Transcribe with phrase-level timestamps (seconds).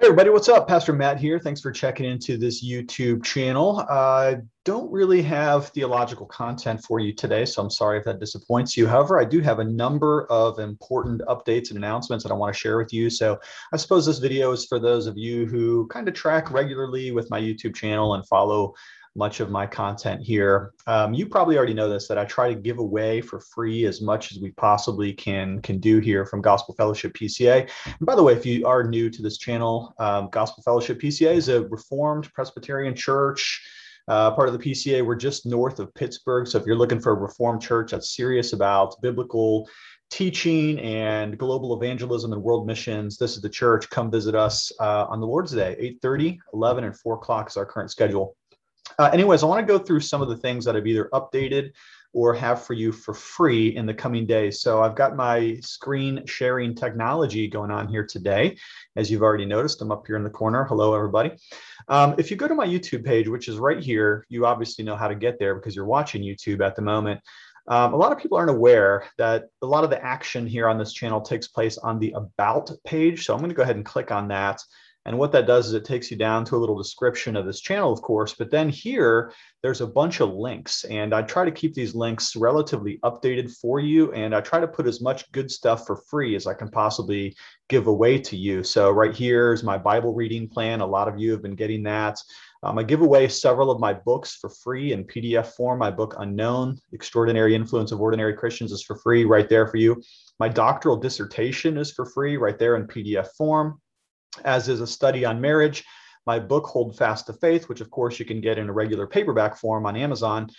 [0.00, 0.66] Hey everybody, what's up?
[0.66, 1.38] Pastor Matt here.
[1.38, 3.84] Thanks for checking into this YouTube channel.
[3.90, 8.18] I uh, don't really have theological content for you today, so I'm sorry if that
[8.18, 8.86] disappoints you.
[8.86, 12.58] However, I do have a number of important updates and announcements that I want to
[12.58, 13.10] share with you.
[13.10, 13.38] So
[13.74, 17.28] I suppose this video is for those of you who kind of track regularly with
[17.28, 18.72] my YouTube channel and follow
[19.16, 20.72] much of my content here.
[20.86, 24.00] Um, you probably already know this, that I try to give away for free as
[24.00, 27.68] much as we possibly can, can do here from Gospel Fellowship PCA.
[27.86, 31.34] And by the way, if you are new to this channel, um, Gospel Fellowship PCA
[31.34, 33.60] is a Reformed Presbyterian church,
[34.06, 35.04] uh, part of the PCA.
[35.04, 36.46] We're just north of Pittsburgh.
[36.46, 39.68] So if you're looking for a Reformed church that's serious about biblical
[40.10, 43.90] teaching and global evangelism and world missions, this is the church.
[43.90, 47.66] Come visit us uh, on the Lord's Day, 8.30, 11, and 4 o'clock is our
[47.66, 48.36] current schedule.
[48.98, 51.72] Uh, anyways, I want to go through some of the things that I've either updated
[52.12, 54.60] or have for you for free in the coming days.
[54.60, 58.56] So I've got my screen sharing technology going on here today.
[58.96, 60.64] As you've already noticed, I'm up here in the corner.
[60.64, 61.32] Hello, everybody.
[61.88, 64.96] Um, if you go to my YouTube page, which is right here, you obviously know
[64.96, 67.20] how to get there because you're watching YouTube at the moment.
[67.68, 70.78] Um, a lot of people aren't aware that a lot of the action here on
[70.78, 73.24] this channel takes place on the About page.
[73.24, 74.60] So I'm going to go ahead and click on that.
[75.06, 77.60] And what that does is it takes you down to a little description of this
[77.60, 81.50] channel, of course, but then here there's a bunch of links and I try to
[81.50, 84.12] keep these links relatively updated for you.
[84.12, 87.34] And I try to put as much good stuff for free as I can possibly
[87.70, 88.62] give away to you.
[88.62, 90.80] So right here is my Bible reading plan.
[90.80, 92.18] A lot of you have been getting that.
[92.62, 95.78] Um, I give away several of my books for free in PDF form.
[95.78, 100.02] My book, Unknown, Extraordinary Influence of Ordinary Christians is for free right there for you.
[100.38, 103.80] My doctoral dissertation is for free right there in PDF form
[104.44, 105.84] as is a study on marriage.
[106.26, 109.06] My book, Hold Fast to Faith, which of course you can get in a regular
[109.06, 110.50] paperback form on Amazon.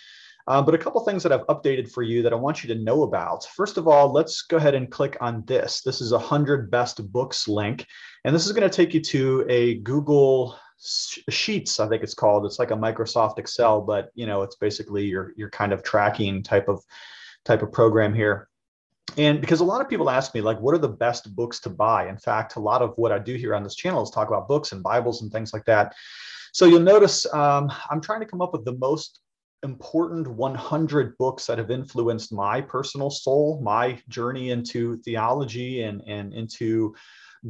[0.48, 2.80] Uh, but a couple things that I've updated for you that I want you to
[2.80, 3.44] know about.
[3.54, 5.82] First of all, let's go ahead and click on this.
[5.82, 7.86] This is a 100 best books link.
[8.24, 12.44] And this is going to take you to a Google Sheets, I think it's called.
[12.44, 16.42] It's like a Microsoft Excel, but you know, it's basically your, your kind of tracking
[16.42, 16.82] type of
[17.44, 18.48] type of program here
[19.18, 21.70] and because a lot of people ask me like what are the best books to
[21.70, 22.08] buy?
[22.08, 24.48] In fact a lot of what i do here on this channel is talk about
[24.48, 25.94] books and bibles and things like that.
[26.52, 29.20] So you'll notice um, i'm trying to come up with the most
[29.62, 36.32] important 100 books that have influenced my personal soul my journey into theology and and
[36.34, 36.94] into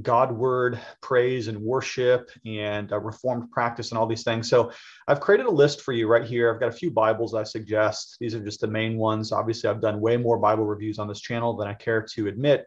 [0.01, 4.49] God word praise and worship and reformed practice and all these things.
[4.49, 4.73] So
[5.07, 6.53] I've created a list for you right here.
[6.53, 8.17] I've got a few Bibles I suggest.
[8.19, 9.33] These are just the main ones.
[9.33, 12.67] Obviously, I've done way more Bible reviews on this channel than I care to admit.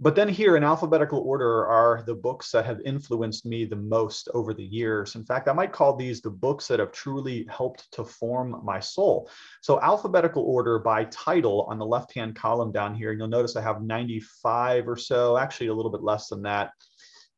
[0.00, 4.28] But then here in alphabetical order are the books that have influenced me the most
[4.32, 5.16] over the years.
[5.16, 8.78] In fact, I might call these the books that have truly helped to form my
[8.78, 9.28] soul.
[9.60, 13.62] So alphabetical order by title on the left-hand column down here, and you'll notice I
[13.62, 16.70] have 95 or so, actually a little bit less than that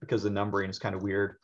[0.02, 1.36] because the numbering is kind of weird.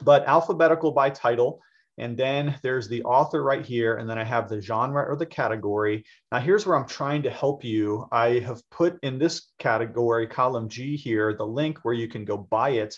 [0.00, 1.60] But alphabetical by title,
[1.98, 3.96] and then there's the author right here.
[3.96, 6.04] And then I have the genre or the category.
[6.32, 8.06] Now here's where I'm trying to help you.
[8.12, 12.36] I have put in this category, column G here, the link where you can go
[12.36, 12.96] buy it.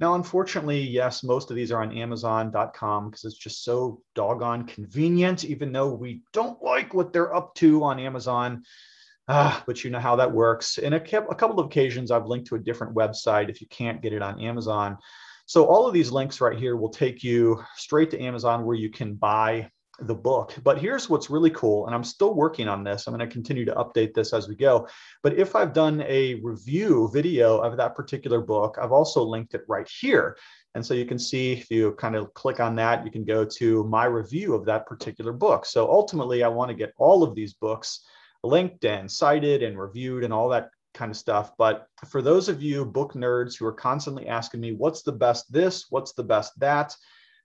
[0.00, 5.44] Now, unfortunately, yes, most of these are on Amazon.com because it's just so doggone convenient,
[5.44, 8.64] even though we don't like what they're up to on Amazon.
[9.28, 10.78] Ah, but you know how that works.
[10.78, 14.02] In a, a couple of occasions, I've linked to a different website if you can't
[14.02, 14.98] get it on Amazon.
[15.52, 18.88] So all of these links right here will take you straight to Amazon where you
[18.88, 19.68] can buy
[20.00, 20.54] the book.
[20.64, 23.06] But here's what's really cool, and I'm still working on this.
[23.06, 24.88] I'm going to continue to update this as we go.
[25.22, 29.60] But if I've done a review video of that particular book, I've also linked it
[29.68, 30.38] right here.
[30.74, 33.44] And so you can see if you kind of click on that, you can go
[33.58, 35.66] to my review of that particular book.
[35.66, 38.06] So ultimately, I want to get all of these books
[38.42, 41.52] linked and cited and reviewed and all that kind of stuff.
[41.56, 45.52] But for those of you book nerds who are constantly asking me, what's the best
[45.52, 45.86] this?
[45.90, 46.94] What's the best that?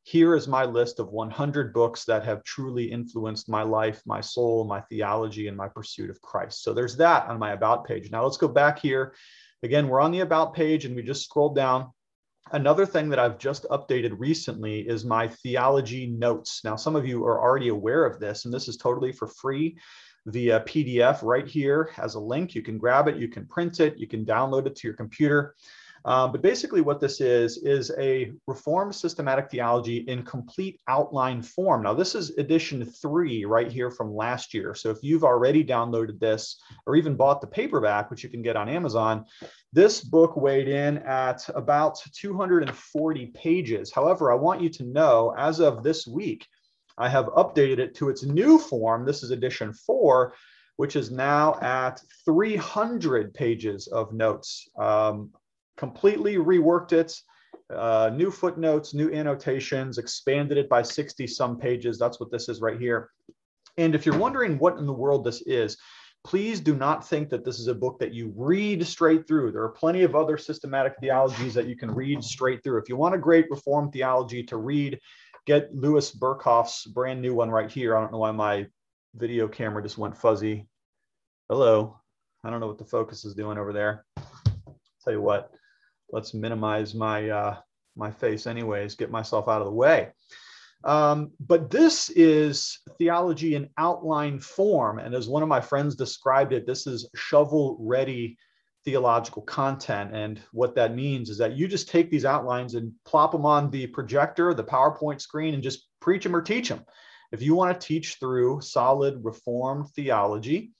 [0.03, 4.63] Here is my list of 100 books that have truly influenced my life, my soul,
[4.63, 6.63] my theology, and my pursuit of Christ.
[6.63, 8.09] So there's that on my About page.
[8.09, 9.13] Now let's go back here.
[9.63, 11.91] Again, we're on the About page and we just scrolled down.
[12.53, 16.61] Another thing that I've just updated recently is my theology notes.
[16.63, 19.77] Now, some of you are already aware of this, and this is totally for free
[20.27, 22.53] via PDF right here has a link.
[22.53, 25.55] You can grab it, you can print it, you can download it to your computer.
[26.05, 31.83] Um, but basically what this is, is a Reformed Systematic Theology in complete outline form.
[31.83, 34.73] Now this is edition three right here from last year.
[34.73, 38.55] So if you've already downloaded this or even bought the paperback, which you can get
[38.55, 39.25] on Amazon,
[39.73, 43.91] this book weighed in at about 240 pages.
[43.91, 46.47] However, I want you to know as of this week,
[46.97, 49.05] I have updated it to its new form.
[49.05, 50.33] This is edition four,
[50.77, 54.67] which is now at 300 pages of notes.
[54.77, 55.31] Um,
[55.77, 57.13] completely reworked it
[57.73, 61.97] uh, new footnotes, new annotations, expanded it by 60 some pages.
[61.97, 63.09] That's what this is right here.
[63.77, 65.77] And if you're wondering what in the world this is,
[66.23, 69.51] please do not think that this is a book that you read straight through.
[69.51, 72.79] There are plenty of other systematic theologies that you can read straight through.
[72.79, 74.99] If you want a great Reformed theology to read,
[75.47, 77.95] get Louis Berkhof's brand new one right here.
[77.95, 78.67] I don't know why my
[79.15, 80.67] video camera just went fuzzy.
[81.49, 81.97] Hello.
[82.43, 84.05] I don't know what the focus is doing over there.
[85.03, 85.51] Tell you what,
[86.11, 87.57] let's minimize my uh,
[87.95, 90.09] my face anyways, get myself out of the way.
[90.83, 94.99] Um, but this is theology in outline form.
[94.99, 98.37] And as one of my friends described it, this is shovel ready
[98.87, 100.15] theological content.
[100.15, 103.69] And what that means is that you just take these outlines and plop them on
[103.69, 106.85] the projector, the PowerPoint screen, and just preach them or teach them.
[107.33, 110.71] If you want to teach through solid Reformed theology,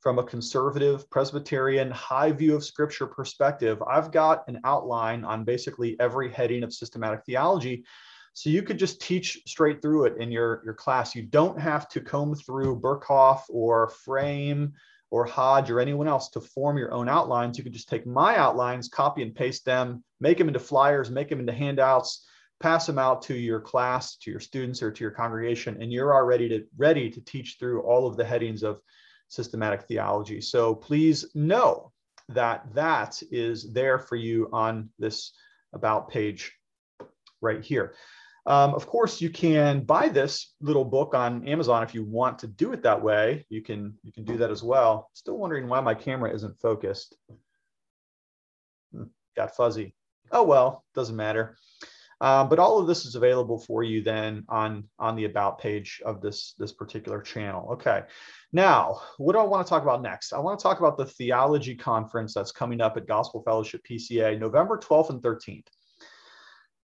[0.00, 5.98] from a conservative Presbyterian high view of scripture perspective, I've got an outline on basically
[5.98, 7.86] every heading of systematic theology.
[8.34, 11.14] So you could just teach straight through it in your, your class.
[11.14, 14.74] You don't have to comb through Berkhof or Frame
[15.14, 17.56] or Hodge or anyone else to form your own outlines.
[17.56, 21.28] You can just take my outlines, copy and paste them, make them into flyers, make
[21.28, 22.26] them into handouts,
[22.58, 26.12] pass them out to your class, to your students, or to your congregation, and you're
[26.12, 28.80] already to, ready to teach through all of the headings of
[29.28, 30.40] systematic theology.
[30.40, 31.92] So please know
[32.30, 35.32] that that is there for you on this
[35.72, 36.50] about page
[37.40, 37.94] right here.
[38.46, 42.46] Um, of course, you can buy this little book on Amazon if you want to
[42.46, 43.46] do it that way.
[43.48, 45.10] You can you can do that as well.
[45.14, 47.16] Still wondering why my camera isn't focused.
[48.92, 49.04] Hmm,
[49.34, 49.94] got fuzzy.
[50.30, 51.56] Oh well, doesn't matter.
[52.20, 56.00] Um, but all of this is available for you then on, on the about page
[56.06, 57.72] of this, this particular channel.
[57.72, 58.02] Okay.
[58.52, 60.32] Now, what do I want to talk about next?
[60.32, 64.38] I want to talk about the theology conference that's coming up at Gospel Fellowship PCA,
[64.38, 65.66] November 12th and 13th.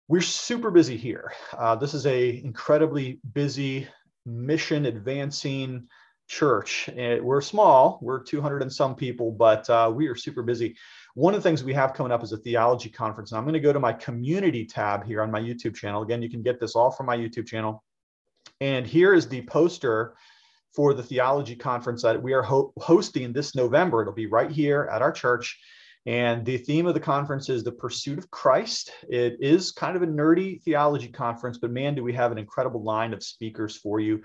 [0.09, 1.31] We're super busy here.
[1.57, 3.87] Uh, this is a incredibly busy
[4.25, 5.87] mission advancing
[6.27, 6.89] church.
[6.95, 10.75] And we're small, we're 200 and some people, but uh, we are super busy.
[11.15, 13.31] One of the things we have coming up is a theology conference.
[13.31, 16.01] And I'm going to go to my community tab here on my YouTube channel.
[16.01, 17.83] Again, you can get this all from my YouTube channel.
[18.59, 20.15] And here is the poster
[20.73, 24.01] for the theology conference that we are ho- hosting this November.
[24.01, 25.59] It'll be right here at our church.
[26.05, 28.91] And the theme of the conference is the pursuit of Christ.
[29.07, 32.83] It is kind of a nerdy theology conference, but man, do we have an incredible
[32.83, 34.21] line of speakers for you.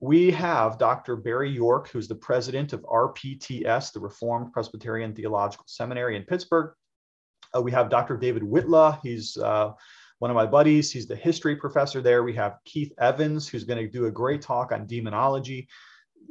[0.00, 1.16] We have Dr.
[1.16, 6.72] Barry York, who's the president of RPTS, the Reformed Presbyterian Theological Seminary in Pittsburgh.
[7.56, 8.16] Uh, we have Dr.
[8.16, 9.00] David Whitla.
[9.02, 9.72] He's uh,
[10.20, 10.92] one of my buddies.
[10.92, 12.22] He's the history professor there.
[12.22, 15.68] We have Keith Evans, who's going to do a great talk on demonology.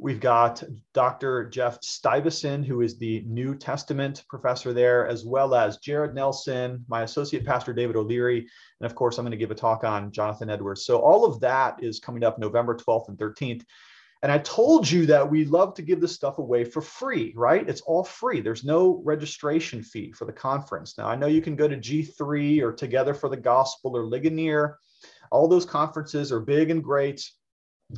[0.00, 0.62] We've got
[0.94, 1.48] Dr.
[1.48, 7.02] Jeff Stivason, who is the New Testament professor there, as well as Jared Nelson, my
[7.02, 8.46] associate pastor David O'Leary,
[8.80, 10.86] and of course, I'm going to give a talk on Jonathan Edwards.
[10.86, 13.64] So all of that is coming up November 12th and 13th.
[14.22, 17.68] And I told you that we love to give this stuff away for free, right?
[17.68, 18.40] It's all free.
[18.40, 20.96] There's no registration fee for the conference.
[20.96, 24.78] Now, I know you can go to G3 or Together for the Gospel or Ligonier.
[25.32, 27.28] All those conferences are big and great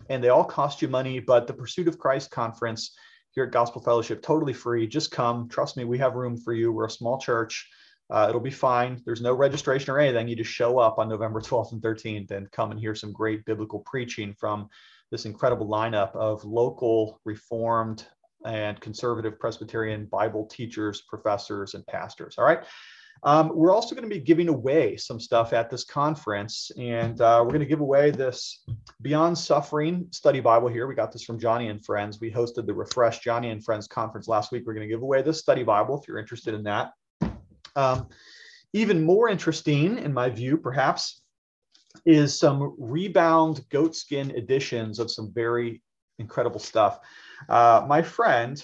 [0.09, 1.21] and they all cost you money.
[1.21, 2.95] But the Pursuit of Christ conference
[3.33, 4.87] here at Gospel Fellowship, totally free.
[4.87, 5.49] Just come.
[5.49, 6.73] Trust me, we have room for you.
[6.73, 7.69] We're a small church.
[8.11, 9.01] Uh, it'll be fine.
[9.05, 10.27] There's no registration or anything.
[10.27, 13.45] You just show up on November 12th and 13th and come and hear some great
[13.45, 14.69] biblical preaching from
[15.13, 18.05] this incredible lineup of local Reformed
[18.45, 22.37] and conservative Presbyterian Bible teachers, professors, and pastors.
[22.37, 22.65] All right.
[23.23, 27.41] Um, we're also going to be giving away some stuff at this conference, and uh,
[27.43, 28.65] we're going to give away this
[29.03, 30.87] Beyond Suffering study Bible here.
[30.87, 32.19] We got this from Joni and Friends.
[32.21, 34.65] We hosted the Refresh Joni and Friends conference last week.
[34.67, 36.93] We're going to give away this study Bible if you're interested in that.
[37.77, 38.09] Um,
[38.73, 41.21] even more interesting, in my view, perhaps,
[42.07, 45.83] is some rebound goatskin editions of some very
[46.19, 47.01] incredible stuff.
[47.49, 48.63] Uh, my friend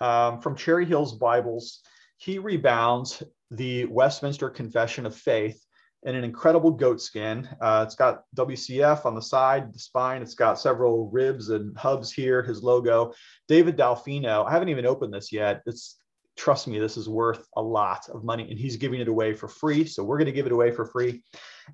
[0.00, 1.80] um, from Cherry Hills Bibles,
[2.18, 5.64] he rebounds the Westminster Confession of Faith
[6.04, 7.48] in an incredible goatskin.
[7.60, 10.22] Uh, it's got WCF on the side, the spine.
[10.22, 13.12] It's got several ribs and hubs here, his logo.
[13.48, 14.46] David Dalfino.
[14.46, 15.62] I haven't even opened this yet.
[15.66, 15.96] It's
[16.36, 19.46] trust me, this is worth a lot of money, and he's giving it away for
[19.46, 19.84] free.
[19.84, 21.22] So we're going to give it away for free.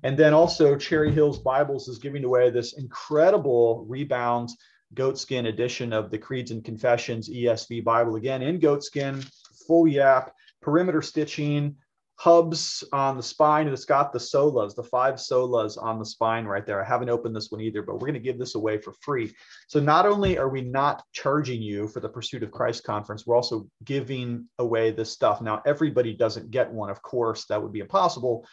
[0.03, 4.49] And then also, Cherry Hills Bibles is giving away this incredible rebound
[4.93, 9.25] goatskin edition of the Creeds and Confessions ESV Bible, again in goatskin,
[9.67, 10.33] full yap
[10.67, 11.73] perimeter stitching,
[12.15, 16.43] hubs on the spine, and it's got the solas, the five solas on the spine
[16.43, 16.83] right there.
[16.83, 19.33] I haven't opened this one either, but we're going to give this away for free.
[19.69, 23.37] So not only are we not charging you for the Pursuit of Christ conference, we're
[23.37, 25.39] also giving away this stuff.
[25.39, 28.45] Now, everybody doesn't get one, of course, that would be impossible.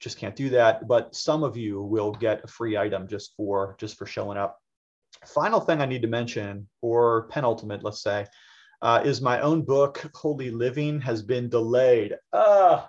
[0.00, 0.88] just can't do that.
[0.88, 4.58] But some of you will get a free item just for just for showing up.
[5.24, 8.26] Final thing I need to mention, or penultimate, let's say,
[8.82, 12.16] uh, is my own book, Holy Living, has been delayed.
[12.32, 12.88] Ah,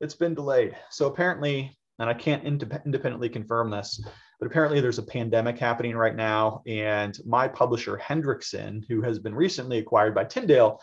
[0.00, 0.76] it's been delayed.
[0.90, 4.00] So apparently, and I can't indep- independently confirm this,
[4.40, 6.62] but apparently there's a pandemic happening right now.
[6.66, 10.80] And my publisher, Hendrickson, who has been recently acquired by Tyndale,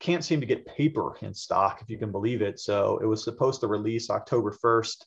[0.00, 2.58] can't seem to get paper in stock, if you can believe it.
[2.58, 5.04] So it was supposed to release October 1st.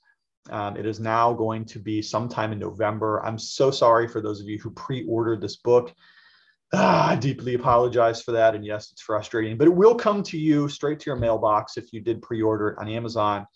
[0.51, 3.23] Um, it is now going to be sometime in November.
[3.25, 5.93] I'm so sorry for those of you who pre ordered this book.
[6.73, 8.55] Ah, I deeply apologize for that.
[8.55, 11.91] And yes, it's frustrating, but it will come to you straight to your mailbox if
[11.91, 13.47] you did pre order it on Amazon.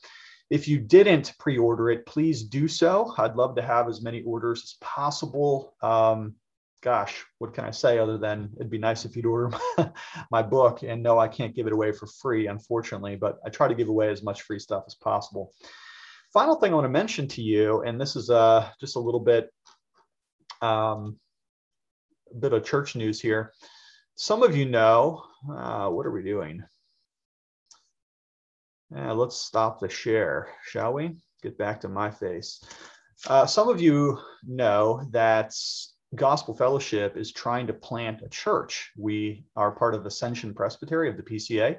[0.50, 3.14] If you didn't pre order it, please do so.
[3.18, 5.76] I'd love to have as many orders as possible.
[5.82, 6.36] Um,
[6.82, 9.56] gosh, what can I say other than it'd be nice if you'd order
[10.32, 10.84] my book?
[10.84, 13.88] And no, I can't give it away for free, unfortunately, but I try to give
[13.88, 15.54] away as much free stuff as possible.
[16.34, 19.20] Final thing I want to mention to you, and this is uh, just a little
[19.20, 19.50] bit,
[20.62, 21.18] um,
[22.40, 23.54] bit of church news here.
[24.16, 26.64] Some of you know, uh, what are we doing?
[28.96, 31.18] Uh, let's stop the share, shall we?
[31.42, 32.64] Get back to my face.
[33.28, 35.54] Uh, some of you know that
[36.16, 38.92] Gospel Fellowship is trying to plant a church.
[38.98, 41.78] We are part of Ascension Presbytery of the PCA.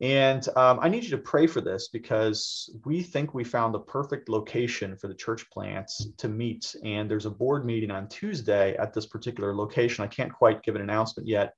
[0.00, 3.80] And um, I need you to pray for this because we think we found the
[3.80, 6.74] perfect location for the church plants to meet.
[6.84, 10.04] And there's a board meeting on Tuesday at this particular location.
[10.04, 11.54] I can't quite give an announcement yet,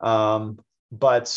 [0.00, 0.58] um,
[0.90, 1.36] but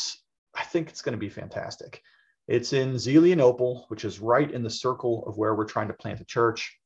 [0.56, 2.02] I think it's going to be fantastic.
[2.48, 6.22] It's in Zelienople, which is right in the circle of where we're trying to plant
[6.22, 6.78] a church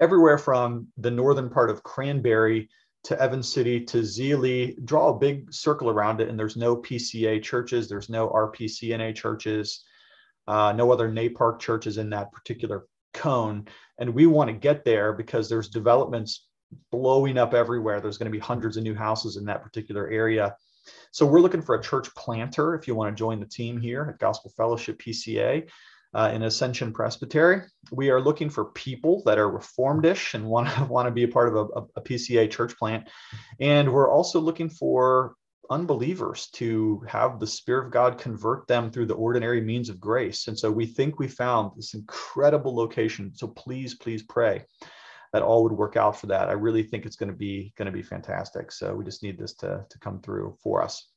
[0.00, 2.68] everywhere from the northern part of Cranberry
[3.04, 6.28] to Evan City to Zealy, draw a big circle around it.
[6.28, 9.84] And there's no PCA churches, there's no RPCNA churches,
[10.48, 13.68] uh, no other NAPARC churches in that particular cone.
[13.98, 16.46] And we want to get there because there's developments
[16.90, 18.00] blowing up everywhere.
[18.00, 20.56] There's going to be hundreds of new houses in that particular area.
[21.12, 24.06] So we're looking for a church planter if you want to join the team here
[24.12, 25.68] at Gospel Fellowship PCA
[26.14, 27.62] uh, in Ascension Presbytery.
[27.90, 31.28] We are looking for people that are reformedish and want to want to be a
[31.28, 33.08] part of a, a, PCA church plant,
[33.60, 35.34] and we're also looking for
[35.70, 40.46] unbelievers to have the Spirit of God convert them through the ordinary means of grace.
[40.46, 43.32] And so we think we found this incredible location.
[43.34, 44.64] So please, please pray
[45.32, 46.48] that all would work out for that.
[46.48, 48.70] I really think it's going to be going to be fantastic.
[48.70, 51.08] So we just need this to, to come through for us.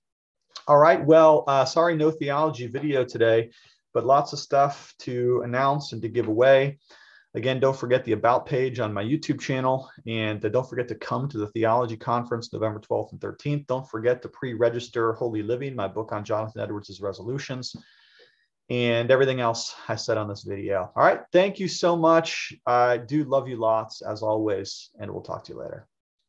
[0.67, 1.05] All right.
[1.05, 3.51] Well, uh, sorry, no theology video today
[3.97, 6.77] but lots of stuff to announce and to give away.
[7.33, 9.89] Again, don't forget the About page on my YouTube channel.
[10.05, 13.65] And don't forget to come to the Theology Conference November 12th and 13th.
[13.65, 17.75] Don't forget to pre register Holy Living, my book on Jonathan Edwards' resolutions,
[18.69, 20.91] and everything else I said on this video.
[20.95, 21.21] All right.
[21.33, 22.53] Thank you so much.
[22.67, 25.87] I do love you lots, as always, and we'll talk to you later.